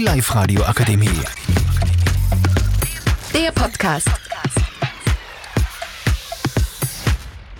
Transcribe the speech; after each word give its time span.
Die 0.00 0.06
Live-Radio 0.06 0.62
Akademie. 0.62 1.10
Der 3.34 3.52
Podcast. 3.52 4.08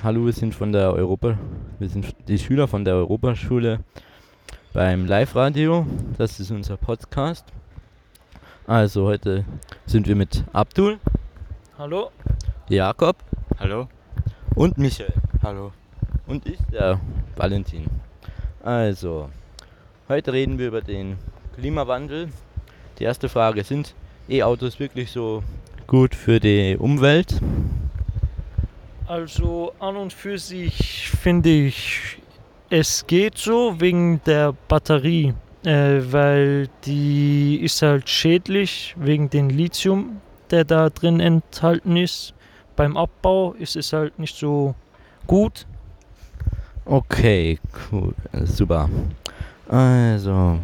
Hallo, 0.02 0.24
wir 0.24 0.32
sind 0.32 0.54
von 0.54 0.72
der 0.72 0.90
Europa, 0.95 1.37
wir 1.79 1.88
sind 1.90 2.14
die 2.29 2.38
Schüler 2.38 2.66
von 2.66 2.82
der 2.82 2.95
Europaschule 2.95 3.80
beim 4.72 5.04
Live-Radio. 5.04 5.84
Das 6.16 6.40
ist 6.40 6.50
unser 6.50 6.79
Podcast. 6.79 7.45
Also 8.66 9.04
heute 9.04 9.45
sind 9.84 10.09
wir 10.09 10.16
mit 10.16 10.43
Abdul, 10.54 10.98
Hallo? 11.77 12.11
Jakob 12.70 13.16
Hallo? 13.59 13.86
und 14.54 14.79
Michael. 14.79 15.12
Hallo. 15.43 15.72
Und 16.27 16.46
ich, 16.46 16.59
der 16.72 17.00
Valentin. 17.36 17.84
Also, 18.62 19.29
heute 20.09 20.32
reden 20.32 20.59
wir 20.59 20.68
über 20.68 20.80
den 20.80 21.18
Klimawandel. 21.57 22.29
Die 22.99 23.04
erste 23.04 23.29
Frage, 23.29 23.64
sind 23.64 23.95
E-Autos 24.29 24.79
wirklich 24.79 25.11
so 25.11 25.43
gut 25.86 26.14
für 26.14 26.39
die 26.39 26.77
Umwelt? 26.79 27.41
Also 29.07 29.72
an 29.81 29.96
und 29.96 30.13
für 30.13 30.39
sich 30.39 31.11
finde 31.11 31.50
ich, 31.50 32.19
es 32.69 33.06
geht 33.06 33.36
so 33.39 33.81
wegen 33.81 34.20
der 34.25 34.55
Batterie, 34.69 35.34
äh, 35.64 36.00
weil 36.12 36.69
die 36.84 37.56
ist 37.61 37.83
halt 37.83 38.08
schädlich 38.08 38.94
wegen 38.97 39.28
den 39.28 39.50
Lithium, 39.50 40.20
der 40.50 40.64
da 40.64 40.91
drin 40.91 41.19
enthalten 41.19 41.97
ist. 41.97 42.34
Beim 42.77 42.97
Abbau 42.97 43.55
ist 43.55 43.75
es 43.75 43.92
halt 43.92 44.19
nicht 44.19 44.36
so 44.36 44.75
gut. 45.27 45.67
Okay, 46.84 47.58
cool, 47.91 48.14
super. 48.44 48.89
Also, 49.69 50.58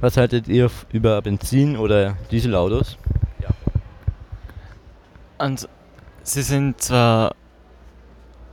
was 0.00 0.16
haltet 0.16 0.48
ihr 0.48 0.70
über 0.92 1.20
Benzin- 1.22 1.76
oder 1.76 2.16
Dieselautos? 2.30 2.96
Und 5.38 5.68
sie 6.22 6.42
sind 6.42 6.82
zwar, 6.82 7.34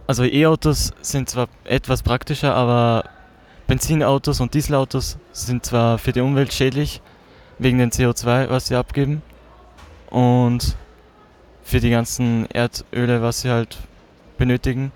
also 0.07 0.23
E-Autos 0.23 0.93
sind 1.01 1.29
zwar 1.29 1.49
etwas 1.65 2.01
praktischer, 2.01 2.55
aber 2.55 3.03
Benzinautos 3.67 4.39
und 4.39 4.53
Dieselautos 4.53 5.17
sind 5.33 5.65
zwar 5.65 5.97
für 5.97 6.13
die 6.13 6.21
Umwelt 6.21 6.53
schädlich, 6.53 7.01
wegen 7.59 7.77
den 7.79 7.91
CO2, 7.91 8.49
was 8.49 8.67
sie 8.67 8.75
abgeben, 8.75 9.21
und 10.09 10.77
für 11.63 11.81
die 11.81 11.89
ganzen 11.89 12.49
Erdöle, 12.51 13.21
was 13.21 13.41
sie 13.41 13.49
halt 13.49 13.77
benötigen. 14.37 14.93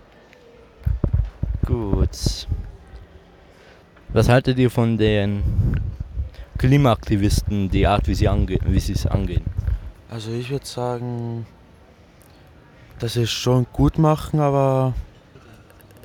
Gut. 1.66 2.48
Was 4.14 4.30
haltet 4.30 4.58
ihr 4.59 4.70
von 4.70 4.98
den 4.98 5.44
Klimaaktivisten, 6.62 7.72
die 7.72 7.88
Art, 7.88 8.08
wie 8.08 8.14
sie, 8.14 8.28
ange 8.28 8.59
wie 8.64 8.80
sie 8.80 8.94
es 8.94 9.08
angehen? 9.08 9.44
Also 10.12 10.31
ich 10.31 10.52
würde 10.52 10.67
sagen, 10.67 11.48
dass 13.00 13.14
sie 13.14 13.23
es 13.23 13.31
schon 13.31 13.66
gut 13.73 13.98
machen, 13.98 14.40
aber 14.40 14.94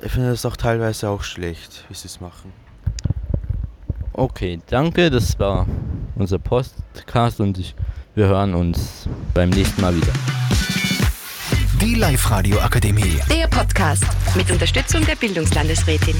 ich 0.03 0.11
finde 0.11 0.31
es 0.31 0.47
auch 0.47 0.57
teilweise 0.57 1.09
auch 1.09 1.21
schlecht, 1.21 1.85
wie 1.89 1.93
sie 1.93 2.07
es 2.07 2.19
machen. 2.19 2.51
Okay, 4.13 4.59
danke, 4.65 5.11
das 5.11 5.37
war 5.37 5.67
unser 6.15 6.39
Podcast 6.39 7.39
und 7.39 7.59
ich, 7.59 7.75
wir 8.15 8.25
hören 8.25 8.55
uns 8.55 9.07
beim 9.35 9.51
nächsten 9.51 9.79
Mal 9.79 9.95
wieder. 9.95 10.13
Die 11.79 11.93
Live-Radio 11.93 12.57
Akademie. 12.61 13.19
Der 13.29 13.47
Podcast 13.47 14.07
mit 14.35 14.49
Unterstützung 14.49 15.05
der 15.05 15.17
Bildungslandesrätin. 15.17 16.15